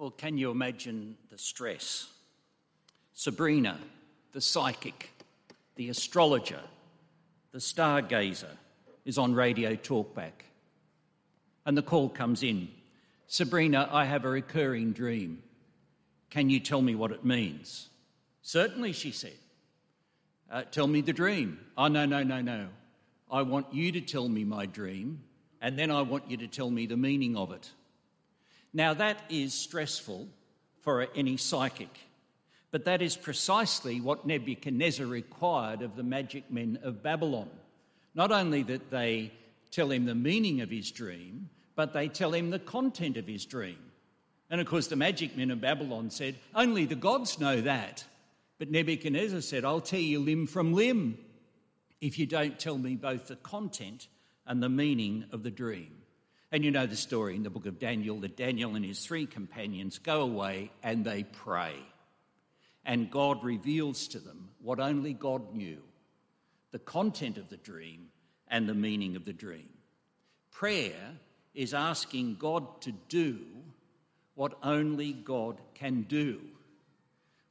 [0.00, 2.08] Well, can you imagine the stress?
[3.12, 3.78] Sabrina,
[4.32, 5.10] the psychic,
[5.76, 6.62] the astrologer,
[7.52, 8.56] the stargazer,
[9.04, 10.46] is on radio talkback.
[11.66, 12.68] And the call comes in
[13.26, 15.42] Sabrina, I have a recurring dream.
[16.30, 17.90] Can you tell me what it means?
[18.40, 19.36] Certainly, she said.
[20.50, 21.58] Uh, tell me the dream.
[21.76, 22.68] Oh, no, no, no, no.
[23.30, 25.24] I want you to tell me my dream,
[25.60, 27.70] and then I want you to tell me the meaning of it.
[28.72, 30.28] Now, that is stressful
[30.82, 31.98] for any psychic,
[32.70, 37.50] but that is precisely what Nebuchadnezzar required of the magic men of Babylon.
[38.14, 39.32] Not only that they
[39.70, 43.44] tell him the meaning of his dream, but they tell him the content of his
[43.44, 43.78] dream.
[44.50, 48.04] And of course, the magic men of Babylon said, Only the gods know that.
[48.58, 51.18] But Nebuchadnezzar said, I'll tear you limb from limb
[52.00, 54.08] if you don't tell me both the content
[54.46, 55.99] and the meaning of the dream.
[56.52, 59.26] And you know the story in the book of Daniel that Daniel and his three
[59.26, 61.74] companions go away and they pray.
[62.84, 65.78] And God reveals to them what only God knew
[66.72, 68.08] the content of the dream
[68.48, 69.68] and the meaning of the dream.
[70.50, 71.18] Prayer
[71.54, 73.38] is asking God to do
[74.34, 76.40] what only God can do.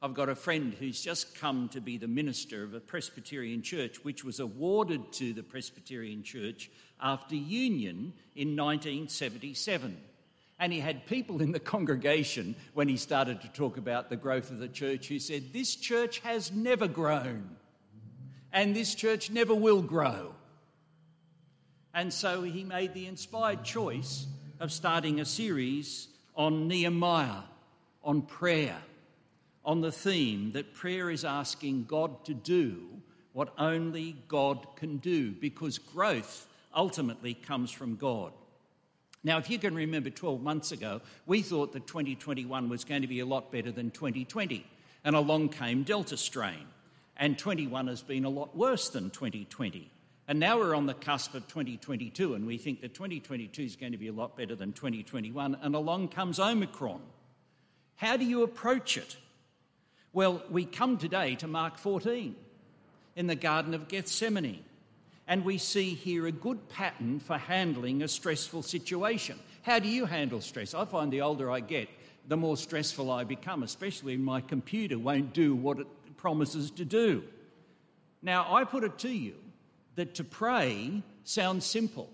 [0.02, 4.02] I've got a friend who's just come to be the minister of a Presbyterian church,
[4.02, 6.70] which was awarded to the Presbyterian church
[7.02, 10.00] after union in 1977.
[10.58, 14.50] And he had people in the congregation when he started to talk about the growth
[14.50, 17.56] of the church who said, This church has never grown,
[18.54, 20.34] and this church never will grow.
[21.92, 24.26] And so he made the inspired choice
[24.60, 27.42] of starting a series on Nehemiah,
[28.02, 28.76] on prayer
[29.64, 32.86] on the theme that prayer is asking God to do
[33.32, 38.32] what only God can do because growth ultimately comes from God.
[39.22, 43.08] Now, if you can remember 12 months ago, we thought that 2021 was going to
[43.08, 44.66] be a lot better than 2020,
[45.04, 46.66] and along came Delta strain,
[47.18, 49.90] and 21 has been a lot worse than 2020.
[50.26, 53.92] And now we're on the cusp of 2022, and we think that 2022 is going
[53.92, 57.02] to be a lot better than 2021, and along comes Omicron.
[57.96, 59.16] How do you approach it?
[60.12, 62.34] Well, we come today to Mark 14
[63.14, 64.64] in the Garden of Gethsemane,
[65.28, 69.38] and we see here a good pattern for handling a stressful situation.
[69.62, 70.74] How do you handle stress?
[70.74, 71.88] I find the older I get,
[72.26, 76.84] the more stressful I become, especially when my computer won't do what it promises to
[76.84, 77.22] do.
[78.20, 79.36] Now, I put it to you
[79.94, 82.10] that to pray sounds simple,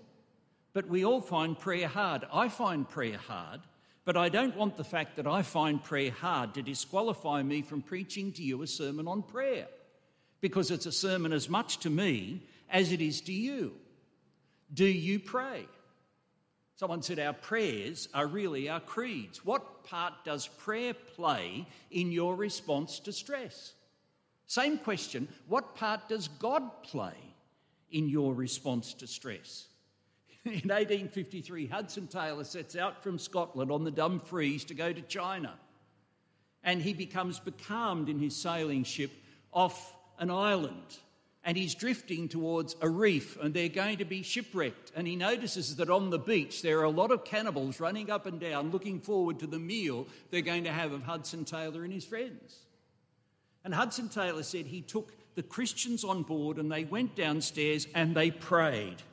[0.73, 2.27] but we all find prayer hard.
[2.31, 3.61] I find prayer hard
[4.07, 7.81] but I don't want the fact that I find prayer hard to disqualify me from
[7.81, 9.67] preaching to you a sermon on prayer,
[10.39, 13.73] because it's a sermon as much to me as it is to you.
[14.73, 15.65] Do you pray?
[16.77, 19.43] Someone said our prayers are really our creeds.
[19.43, 23.73] What part does prayer play in your response to stress?
[24.45, 27.17] Same question what part does God play
[27.91, 29.67] in your response to stress?
[30.47, 35.53] In 1853, Hudson Taylor sets out from Scotland on the Dumfries to go to China.
[36.63, 39.11] And he becomes becalmed in his sailing ship
[39.51, 40.99] off an island.
[41.43, 44.93] And he's drifting towards a reef, and they're going to be shipwrecked.
[44.95, 48.25] And he notices that on the beach there are a lot of cannibals running up
[48.25, 51.91] and down, looking forward to the meal they're going to have of Hudson Taylor and
[51.91, 52.59] his friends.
[53.65, 58.15] And Hudson Taylor said he took the Christians on board and they went downstairs and
[58.15, 59.03] they prayed.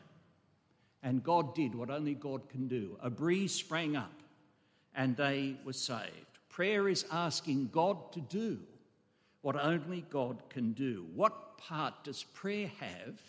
[1.05, 2.99] And God did what only God can do.
[3.03, 4.23] A breeze sprang up
[4.95, 6.39] and they were saved.
[6.49, 8.59] Prayer is asking God to do
[9.43, 11.05] what only God can do.
[11.15, 13.21] What part does prayer have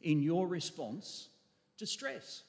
[0.00, 1.28] in your response
[1.78, 2.42] to stress?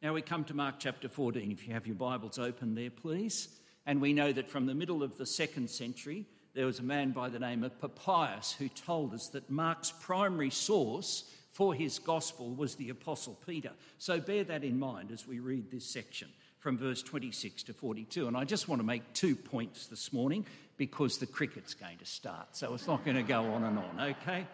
[0.00, 1.52] Now we come to Mark chapter 14.
[1.52, 3.48] If you have your Bibles open there, please.
[3.84, 6.24] And we know that from the middle of the second century,
[6.54, 10.50] there was a man by the name of Papias who told us that Mark's primary
[10.50, 11.24] source
[11.58, 13.72] for his gospel was the Apostle Peter.
[13.98, 16.28] So bear that in mind as we read this section
[16.60, 18.28] from verse 26 to 42.
[18.28, 20.46] And I just want to make two points this morning
[20.76, 22.54] because the cricket's going to start.
[22.54, 24.46] So it's not going to go on and on, okay?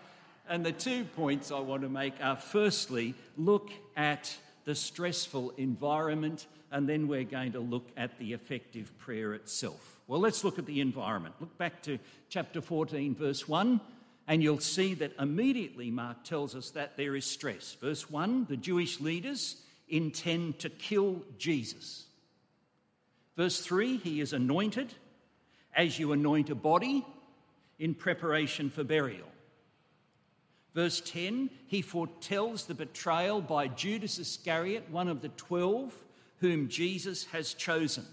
[0.49, 4.35] And the two points I want to make are firstly, look at
[4.65, 10.01] the stressful environment, and then we're going to look at the effective prayer itself.
[10.07, 11.35] Well, let's look at the environment.
[11.39, 11.99] Look back to
[12.31, 13.79] chapter 14, verse 1.
[14.27, 17.77] And you'll see that immediately Mark tells us that there is stress.
[17.81, 19.57] Verse 1 the Jewish leaders
[19.89, 22.05] intend to kill Jesus.
[23.37, 24.95] Verse 3 he is anointed
[25.77, 27.05] as you anoint a body
[27.79, 29.29] in preparation for burial.
[30.75, 35.93] Verse 10 he foretells the betrayal by Judas Iscariot, one of the twelve
[36.39, 38.05] whom Jesus has chosen.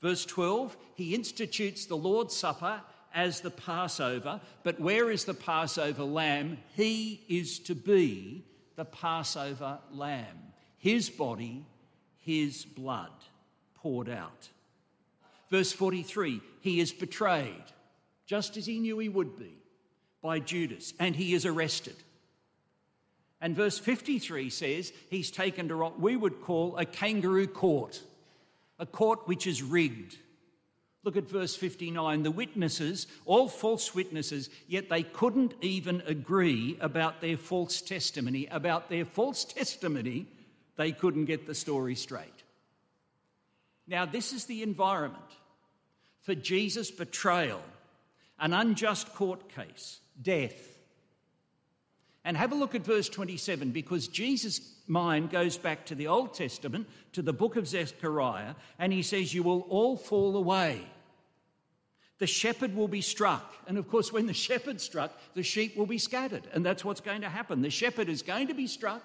[0.00, 2.80] Verse 12, he institutes the Lord's Supper
[3.14, 6.58] as the Passover, but where is the Passover lamb?
[6.74, 8.44] He is to be
[8.76, 11.64] the Passover lamb, his body,
[12.18, 13.10] his blood
[13.74, 14.48] poured out.
[15.50, 17.64] Verse 43, he is betrayed,
[18.26, 19.54] just as he knew he would be,
[20.22, 21.96] by Judas, and he is arrested.
[23.40, 28.00] And verse 53 says he's taken to what we would call a kangaroo court,
[28.78, 30.16] a court which is rigged.
[31.04, 32.22] Look at verse 59.
[32.22, 38.46] The witnesses, all false witnesses, yet they couldn't even agree about their false testimony.
[38.50, 40.26] About their false testimony,
[40.76, 42.42] they couldn't get the story straight.
[43.86, 45.22] Now, this is the environment
[46.20, 47.62] for Jesus' betrayal,
[48.38, 50.78] an unjust court case, death,
[52.24, 56.34] and have a look at verse 27 because Jesus' mind goes back to the Old
[56.34, 60.86] Testament, to the book of Zechariah, and he says, You will all fall away.
[62.22, 63.52] The shepherd will be struck.
[63.66, 66.46] And of course, when the shepherd's struck, the sheep will be scattered.
[66.52, 67.62] And that's what's going to happen.
[67.62, 69.02] The shepherd is going to be struck,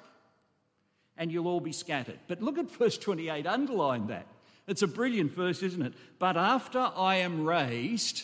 [1.17, 2.19] and you'll all be scattered.
[2.27, 4.27] But look at verse 28, underline that.
[4.67, 5.95] It's a brilliant verse, isn't it?
[6.19, 8.23] But after I am raised,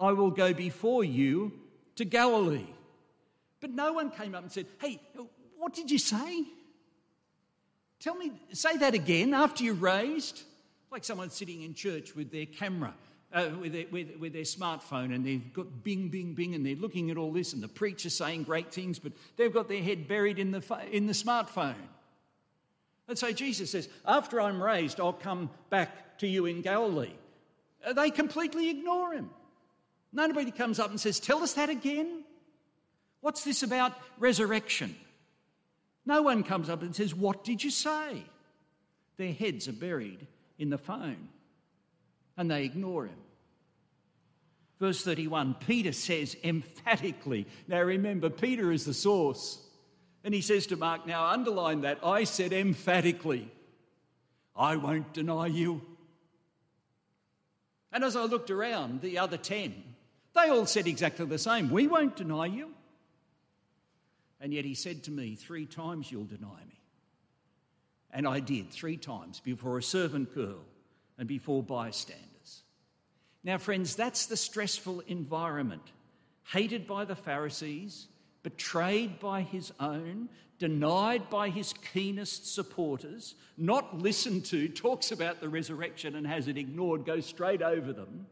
[0.00, 1.52] I will go before you
[1.96, 2.72] to Galilee.
[3.60, 4.98] But no one came up and said, Hey,
[5.58, 6.44] what did you say?
[8.00, 10.42] Tell me, say that again after you're raised.
[10.90, 12.94] Like someone sitting in church with their camera,
[13.36, 16.74] uh, with, their, with, with their smartphone, and they've got bing, bing, bing, and they're
[16.74, 20.08] looking at all this, and the preacher's saying great things, but they've got their head
[20.08, 21.74] buried in the, in the smartphone.
[23.08, 27.12] And so Jesus says, After I'm raised, I'll come back to you in Galilee.
[27.86, 29.28] Uh, they completely ignore him.
[30.14, 32.24] Nobody comes up and says, Tell us that again.
[33.20, 34.96] What's this about resurrection?
[36.06, 38.24] No one comes up and says, What did you say?
[39.18, 40.26] Their heads are buried
[40.58, 41.28] in the phone
[42.36, 43.16] and they ignore him.
[44.78, 49.62] Verse 31, Peter says emphatically, now remember, Peter is the source.
[50.22, 53.50] And he says to Mark, now underline that, I said emphatically,
[54.54, 55.82] I won't deny you.
[57.92, 59.72] And as I looked around, the other 10,
[60.34, 61.70] they all said exactly the same.
[61.70, 62.72] We won't deny you.
[64.40, 66.80] And yet he said to me, Three times you'll deny me.
[68.10, 70.64] And I did, three times, before a servant girl
[71.18, 72.35] and before bystanders.
[73.46, 75.82] Now, friends, that's the stressful environment.
[76.52, 78.08] Hated by the Pharisees,
[78.42, 80.28] betrayed by his own,
[80.58, 86.58] denied by his keenest supporters, not listened to, talks about the resurrection and has it
[86.58, 88.26] ignored, goes straight over them,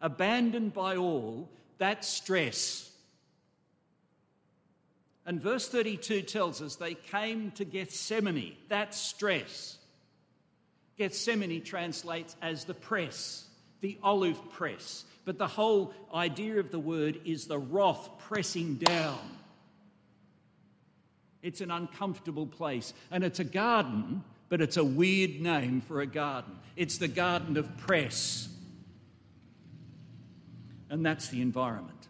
[0.00, 1.48] abandoned by all,
[1.78, 2.90] that stress
[5.26, 9.78] and verse 32 tells us they came to Gethsemane, that stress.
[10.98, 13.46] Gethsemane translates as the press,
[13.80, 15.04] the olive press.
[15.24, 19.18] But the whole idea of the word is the wrath pressing down.
[21.42, 22.92] It's an uncomfortable place.
[23.10, 26.56] And it's a garden, but it's a weird name for a garden.
[26.76, 28.48] It's the garden of press.
[30.88, 32.08] And that's the environment.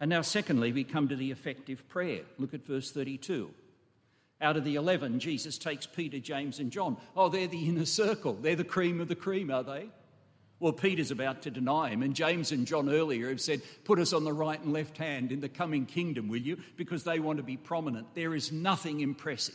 [0.00, 2.22] And now, secondly, we come to the effective prayer.
[2.38, 3.50] Look at verse 32.
[4.44, 6.98] Out of the 11, Jesus takes Peter, James, and John.
[7.16, 8.34] Oh, they're the inner circle.
[8.34, 9.88] They're the cream of the cream, are they?
[10.60, 14.12] Well, Peter's about to deny him, and James and John earlier have said, Put us
[14.12, 16.58] on the right and left hand in the coming kingdom, will you?
[16.76, 18.14] Because they want to be prominent.
[18.14, 19.54] There is nothing impressive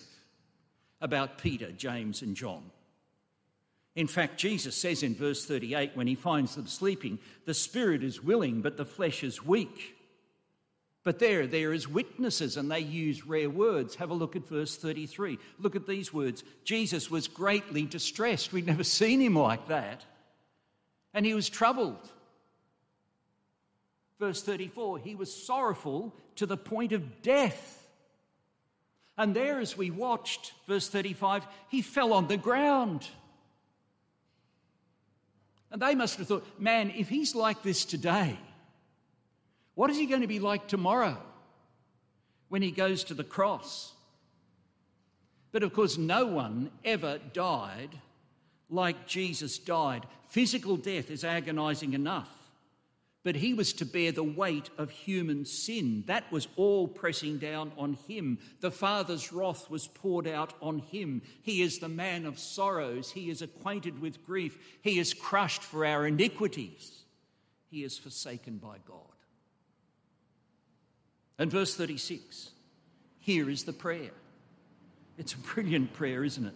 [0.99, 2.63] about Peter, James, and John.
[3.95, 8.23] In fact, Jesus says in verse 38 when he finds them sleeping, The spirit is
[8.23, 9.95] willing, but the flesh is weak.
[11.03, 13.95] But there, there is witnesses, and they use rare words.
[13.95, 15.39] Have a look at verse 33.
[15.59, 16.43] Look at these words.
[16.63, 18.51] Jesus was greatly distressed.
[18.51, 20.05] We'd never seen him like that.
[21.13, 22.09] And he was troubled.
[24.19, 27.87] Verse 34, he was sorrowful to the point of death.
[29.17, 33.07] And there, as we watched, verse 35, he fell on the ground.
[35.71, 38.37] And they must have thought, man, if he's like this today,
[39.79, 41.17] what is he going to be like tomorrow
[42.49, 43.93] when he goes to the cross?
[45.53, 47.97] But of course, no one ever died
[48.69, 50.05] like Jesus died.
[50.27, 52.29] Physical death is agonizing enough,
[53.23, 56.03] but he was to bear the weight of human sin.
[56.07, 58.37] That was all pressing down on him.
[58.59, 61.21] The Father's wrath was poured out on him.
[61.41, 63.11] He is the man of sorrows.
[63.11, 64.57] He is acquainted with grief.
[64.81, 67.03] He is crushed for our iniquities.
[67.71, 69.08] He is forsaken by God.
[71.39, 72.51] And verse 36
[73.19, 74.11] here is the prayer.
[75.17, 76.53] It's a brilliant prayer, isn't it?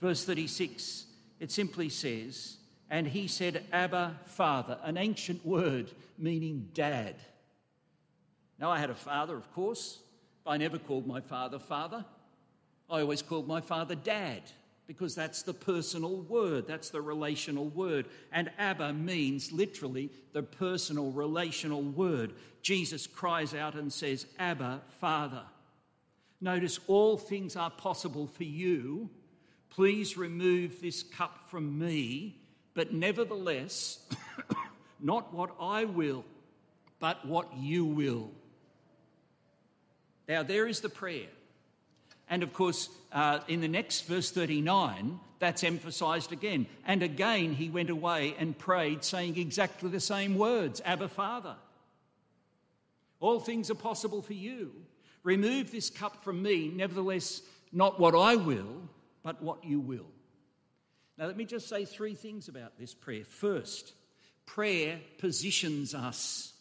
[0.00, 1.06] Verse 36,
[1.40, 2.56] it simply says,
[2.90, 7.16] And he said, Abba, Father, an ancient word meaning dad.
[8.58, 9.98] Now, I had a father, of course,
[10.44, 12.04] but I never called my father father.
[12.90, 14.42] I always called my father dad
[14.88, 18.06] because that's the personal word, that's the relational word.
[18.32, 22.32] And Abba means literally the personal relational word.
[22.62, 25.42] Jesus cries out and says, Abba, Father.
[26.40, 29.10] Notice all things are possible for you.
[29.68, 32.40] Please remove this cup from me,
[32.72, 33.98] but nevertheless,
[35.00, 36.24] not what I will,
[36.98, 38.30] but what you will.
[40.26, 41.28] Now, there is the prayer.
[42.30, 46.66] And of course, uh, in the next verse 39, that's emphasized again.
[46.86, 51.56] And again, he went away and prayed, saying exactly the same words Abba, Father.
[53.20, 54.72] All things are possible for you.
[55.22, 57.42] Remove this cup from me, nevertheless,
[57.72, 58.88] not what I will,
[59.22, 60.06] but what you will.
[61.16, 63.24] Now, let me just say three things about this prayer.
[63.24, 63.92] First,
[64.46, 66.52] prayer positions us,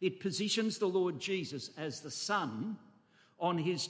[0.00, 2.76] it positions the Lord Jesus as the Son
[3.38, 3.88] on his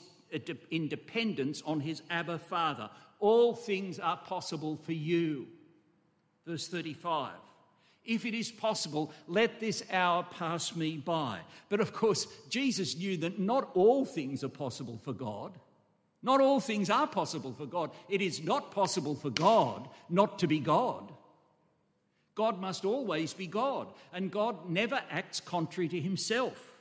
[0.71, 2.91] independence on his Abba Father.
[3.19, 5.47] All things are possible for you.
[6.47, 7.33] Verse 35.
[8.05, 11.39] If it is possible, let this hour pass me by.
[11.69, 15.53] But of course, Jesus knew that not all things are possible for God.
[16.23, 17.91] Not all things are possible for God.
[18.09, 21.13] It is not possible for God not to be God.
[22.35, 26.72] God must always be God, and God never acts contrary to himself.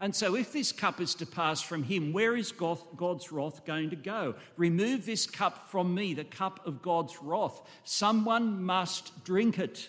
[0.00, 3.90] And so, if this cup is to pass from him, where is God's wrath going
[3.90, 4.34] to go?
[4.56, 7.62] Remove this cup from me, the cup of God's wrath.
[7.84, 9.88] Someone must drink it.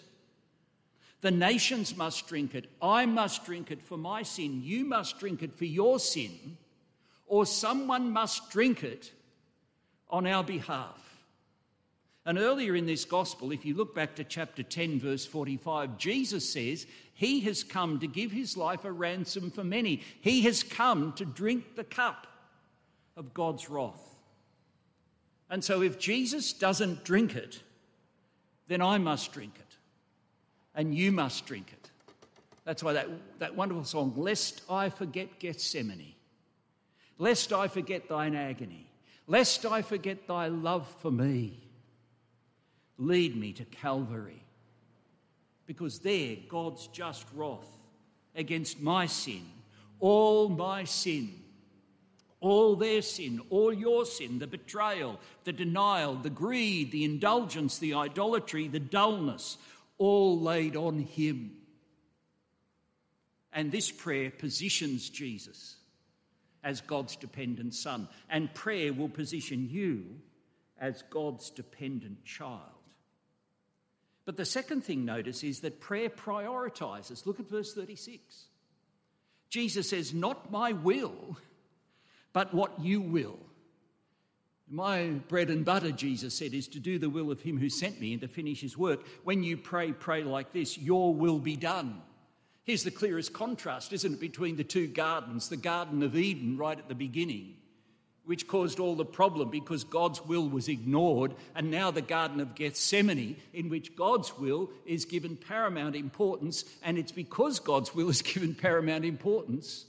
[1.21, 2.69] The nations must drink it.
[2.81, 4.61] I must drink it for my sin.
[4.63, 6.57] You must drink it for your sin.
[7.25, 9.11] Or someone must drink it
[10.07, 11.14] on our behalf.
[12.25, 16.49] And earlier in this gospel, if you look back to chapter 10, verse 45, Jesus
[16.49, 20.01] says, He has come to give his life a ransom for many.
[20.21, 22.25] He has come to drink the cup
[23.15, 24.01] of God's wrath.
[25.51, 27.61] And so if Jesus doesn't drink it,
[28.67, 29.77] then I must drink it.
[30.73, 31.91] And you must drink it.
[32.63, 36.15] That's why that, that wonderful song, Lest I Forget Gethsemane,
[37.19, 38.89] Lest I Forget Thine Agony,
[39.27, 41.64] Lest I Forget Thy Love for me.
[42.97, 44.43] Lead me to Calvary.
[45.65, 47.67] Because there, God's just wrath
[48.35, 49.45] against my sin,
[49.99, 51.33] all my sin,
[52.39, 57.93] all their sin, all your sin, the betrayal, the denial, the greed, the indulgence, the
[57.93, 59.57] idolatry, the dullness,
[59.97, 61.51] all laid on him.
[63.51, 65.77] And this prayer positions Jesus
[66.63, 68.07] as God's dependent son.
[68.29, 70.05] And prayer will position you
[70.79, 72.74] as God's dependent child.
[74.25, 77.25] But the second thing, notice, is that prayer prioritizes.
[77.25, 78.45] Look at verse 36.
[79.49, 81.37] Jesus says, Not my will,
[82.33, 83.39] but what you will.
[84.67, 88.01] My bread and butter, Jesus said, is to do the will of him who sent
[88.01, 89.05] me and to finish his work.
[89.23, 92.01] When you pray, pray like this Your will be done.
[92.63, 96.79] Here's the clearest contrast, isn't it, between the two gardens the Garden of Eden right
[96.79, 97.57] at the beginning
[98.25, 102.55] which caused all the problem because God's will was ignored, and now the Garden of
[102.55, 108.21] Gethsemane, in which God's will is given paramount importance, and it's because God's will is
[108.33, 109.85] given paramount importance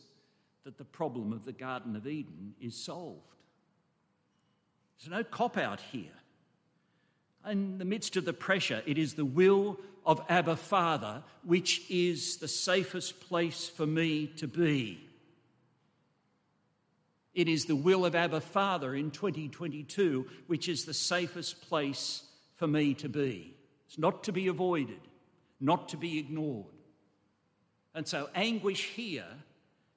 [0.64, 3.21] that the problem of the Garden of Eden is solved.
[4.99, 6.11] There's no cop out here.
[7.49, 12.38] In the midst of the pressure, it is the will of Abba Father which is
[12.38, 15.06] the safest place for me to be.
[17.37, 22.23] It is the will of Abba Father in 2022, which is the safest place
[22.55, 23.55] for me to be.
[23.87, 25.00] It's not to be avoided,
[25.61, 26.64] not to be ignored.
[27.95, 29.26] And so, anguish here,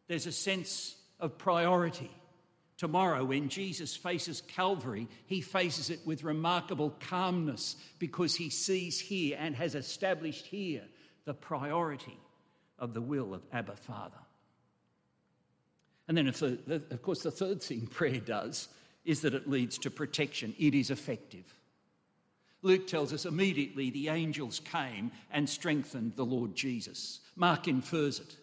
[0.10, 2.12] there's a sense of priority.
[2.76, 9.38] Tomorrow, when Jesus faces Calvary, he faces it with remarkable calmness because he sees here
[9.40, 10.84] and has established here
[11.24, 12.20] the priority
[12.78, 14.20] of the will of Abba Father.
[16.10, 18.68] And then, of course, the third thing prayer does
[19.06, 20.56] is that it leads to protection.
[20.58, 21.46] It is effective.
[22.64, 27.20] Luke tells us immediately the angels came and strengthened the Lord Jesus.
[27.36, 28.36] Mark infers it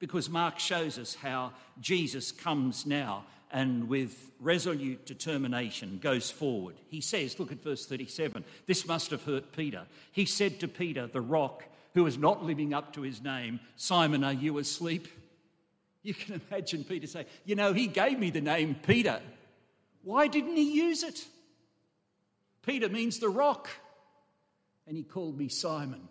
[0.00, 6.74] because Mark shows us how Jesus comes now and with resolute determination goes forward.
[6.88, 9.84] He says, look at verse 37, this must have hurt Peter.
[10.10, 11.62] He said to Peter, the rock,
[11.94, 15.06] who was not living up to his name, Simon, are you asleep?
[16.06, 19.20] You can imagine Peter say, You know, he gave me the name Peter.
[20.04, 21.26] Why didn't he use it?
[22.64, 23.68] Peter means the rock.
[24.86, 26.06] And he called me Simon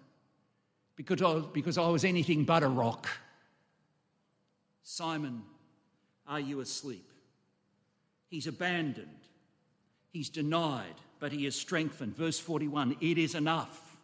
[0.98, 3.08] because I, because I was anything but a rock.
[4.84, 5.44] Simon,
[6.28, 7.10] are you asleep?
[8.28, 9.08] He's abandoned,
[10.12, 12.18] he's denied, but he is strengthened.
[12.18, 13.96] Verse 41 It is enough.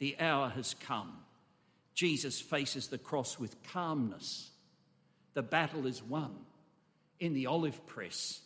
[0.00, 1.12] The hour has come.
[1.94, 4.50] Jesus faces the cross with calmness.
[5.38, 6.34] The battle is won
[7.20, 8.40] in the olive press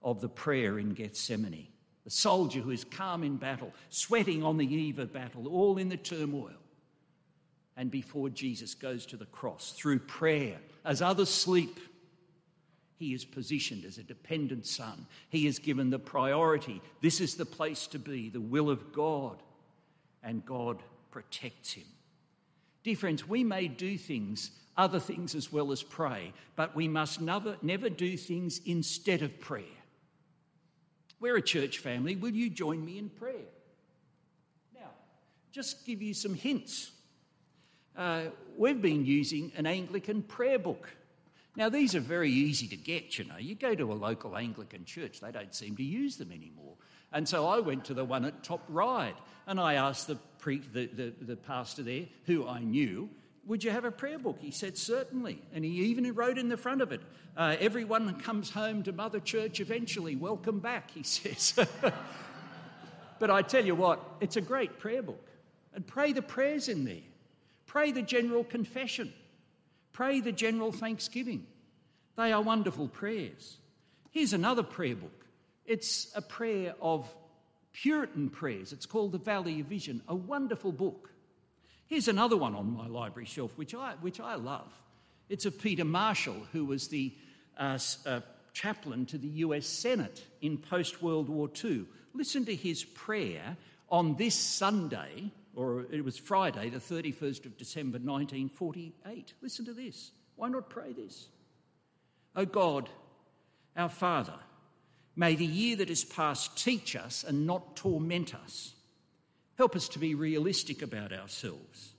[0.00, 1.66] of the prayer in Gethsemane.
[2.04, 5.88] The soldier who is calm in battle, sweating on the eve of battle, all in
[5.88, 6.54] the turmoil.
[7.76, 11.80] And before Jesus goes to the cross, through prayer, as others sleep,
[12.94, 15.08] he is positioned as a dependent son.
[15.30, 16.80] He is given the priority.
[17.00, 19.42] This is the place to be, the will of God.
[20.22, 21.86] And God protects him.
[22.84, 27.20] Dear friends, we may do things, other things as well as pray, but we must
[27.20, 29.76] never, never do things instead of prayer.
[31.20, 32.16] We're a church family.
[32.16, 33.50] Will you join me in prayer?
[34.74, 34.88] Now,
[35.52, 36.92] just give you some hints.
[37.94, 38.22] Uh,
[38.56, 40.88] we've been using an Anglican prayer book.
[41.56, 43.36] Now, these are very easy to get, you know.
[43.36, 46.74] You go to a local Anglican church, they don't seem to use them anymore.
[47.12, 50.58] And so I went to the one at Top Ryde and I asked the, pre,
[50.58, 53.10] the, the, the pastor there, who I knew,
[53.50, 54.38] would you have a prayer book?
[54.40, 55.42] He said, Certainly.
[55.52, 57.00] And he even wrote in the front of it,
[57.36, 60.14] uh, Everyone comes home to Mother Church eventually.
[60.14, 61.54] Welcome back, he says.
[63.18, 65.26] but I tell you what, it's a great prayer book.
[65.74, 67.02] And pray the prayers in there,
[67.66, 69.12] pray the general confession.
[69.90, 71.44] Pray the general thanksgiving.
[72.16, 73.56] They are wonderful prayers.
[74.12, 75.26] Here's another prayer book.
[75.66, 77.12] It's a prayer of
[77.72, 78.72] Puritan prayers.
[78.72, 81.10] It's called The Valley of Vision, a wonderful book.
[81.90, 84.72] Here's another one on my library shelf, which I, which I love.
[85.28, 87.12] It's of Peter Marshall, who was the
[87.58, 88.20] uh, uh,
[88.52, 91.86] chaplain to the US Senate in post World War II.
[92.14, 93.56] Listen to his prayer
[93.88, 99.34] on this Sunday, or it was Friday, the 31st of December 1948.
[99.42, 100.12] Listen to this.
[100.36, 101.26] Why not pray this?
[102.36, 102.88] O oh God,
[103.76, 104.38] our Father,
[105.16, 108.74] may the year that is past teach us and not torment us.
[109.60, 111.92] Help us to be realistic about ourselves.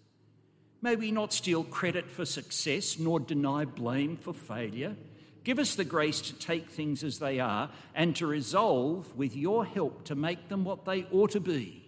[0.82, 4.96] May we not steal credit for success nor deny blame for failure.
[5.44, 9.64] Give us the grace to take things as they are and to resolve, with your
[9.64, 11.88] help, to make them what they ought to be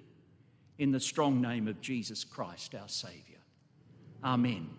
[0.78, 3.42] in the strong name of Jesus Christ, our Saviour.
[4.24, 4.70] Amen.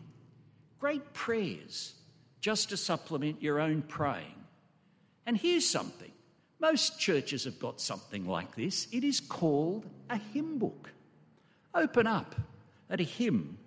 [0.78, 1.94] Great prayers
[2.40, 4.44] just to supplement your own praying.
[5.26, 6.12] And here's something
[6.60, 8.88] most churches have got something like this.
[8.92, 10.90] It is called a hymn book.
[11.74, 12.34] Open up
[12.88, 13.58] at a hymn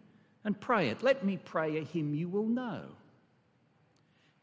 [0.43, 1.04] and pray it.
[1.04, 2.84] Let me pray a hymn you will know.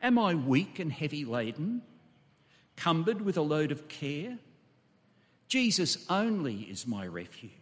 [0.03, 1.83] Am I weak and heavy laden,
[2.77, 4.39] cumbered with a load of care?
[5.49, 7.53] Jesus only is my refuge.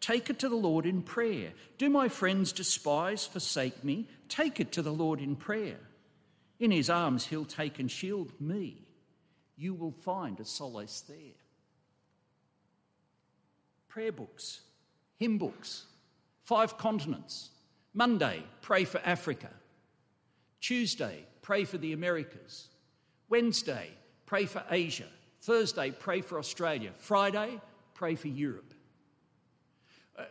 [0.00, 1.52] Take it to the Lord in prayer.
[1.76, 4.08] Do my friends despise, forsake me?
[4.28, 5.78] Take it to the Lord in prayer.
[6.58, 8.86] In his arms, he'll take and shield me.
[9.60, 11.36] You will find a solace there.
[13.88, 14.62] Prayer books,
[15.18, 15.84] hymn books,
[16.44, 17.50] five continents.
[17.92, 19.50] Monday, pray for Africa.
[20.62, 22.68] Tuesday, pray for the Americas.
[23.28, 23.90] Wednesday,
[24.24, 25.04] pray for Asia.
[25.42, 26.92] Thursday, pray for Australia.
[26.96, 27.60] Friday,
[27.92, 28.72] pray for Europe.
[30.18, 30.24] Uh,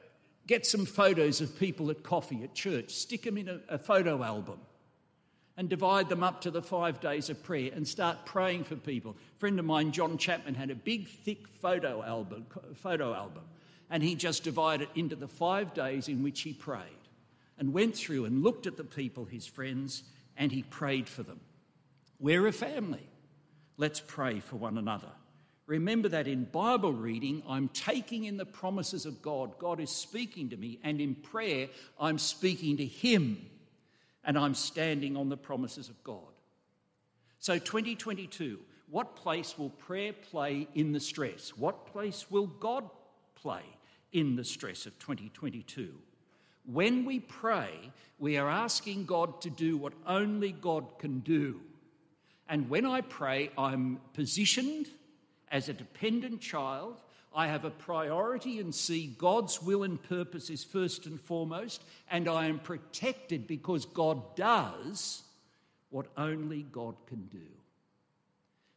[0.47, 4.23] get some photos of people at coffee at church, stick them in a, a photo
[4.23, 4.59] album,
[5.59, 9.11] and divide them up to the five days of prayer and start praying for people.
[9.11, 12.45] A friend of mine, John Chapman, had a big, thick photo album,
[12.75, 13.43] photo album,
[13.89, 17.09] and he just divided it into the five days in which he prayed
[17.57, 20.03] and went through and looked at the people, his friends,
[20.37, 21.41] and he prayed for them.
[22.21, 23.09] We're a family.
[23.75, 25.11] Let's pray for one another.
[25.65, 29.59] Remember that in Bible reading, I'm taking in the promises of God.
[29.59, 31.67] God is speaking to me, and in prayer,
[31.99, 33.45] I'm speaking to Him,
[34.29, 36.19] and I'm standing on the promises of God.
[37.39, 38.59] So, 2022,
[38.91, 41.49] what place will prayer play in the stress?
[41.57, 42.87] What place will God
[43.33, 43.63] play
[44.11, 45.95] in the stress of 2022?
[46.71, 47.71] When we pray,
[48.19, 51.61] we are asking God to do what only God can do.
[52.47, 54.89] And when I pray, I'm positioned
[55.51, 57.01] as a dependent child,
[57.33, 62.27] I have a priority and see God's will and purpose is first and foremost, and
[62.27, 65.21] I am protected because God does
[65.89, 67.37] what only God can do.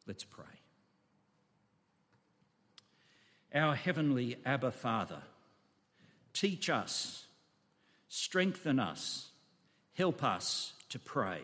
[0.06, 0.44] Let's pray.
[3.54, 5.22] Our heavenly Abba Father,
[6.32, 7.26] teach us,
[8.08, 9.30] strengthen us,
[9.94, 11.40] help us to pray,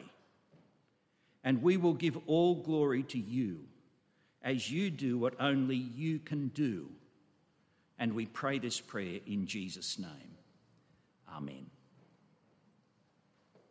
[1.44, 3.60] and we will give all glory to you
[4.42, 6.88] as you do what only you can do.
[7.98, 10.36] And we pray this prayer in Jesus' name.
[11.28, 11.66] Amen.